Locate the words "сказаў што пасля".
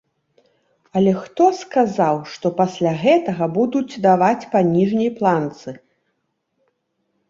1.59-2.95